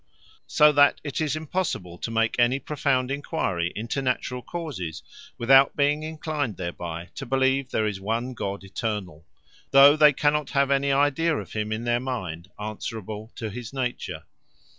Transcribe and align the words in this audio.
So 0.47 0.71
that 0.71 0.99
it 1.03 1.21
is 1.21 1.35
impossible 1.35 1.99
to 1.99 2.09
make 2.09 2.35
any 2.39 2.57
profound 2.57 3.11
enquiry 3.11 3.71
into 3.75 4.01
naturall 4.01 4.41
causes, 4.41 5.03
without 5.37 5.75
being 5.75 6.01
enclined 6.01 6.57
thereby 6.57 7.09
to 7.13 7.23
believe 7.23 7.69
there 7.69 7.85
is 7.85 8.01
one 8.01 8.33
God 8.33 8.63
Eternall; 8.63 9.27
though 9.69 9.95
they 9.95 10.11
cannot 10.13 10.49
have 10.49 10.71
any 10.71 10.91
Idea 10.91 11.37
of 11.37 11.53
him 11.53 11.71
in 11.71 11.83
their 11.83 11.99
mind, 11.99 12.49
answerable 12.59 13.31
to 13.35 13.51
his 13.51 13.73
nature. 13.73 14.23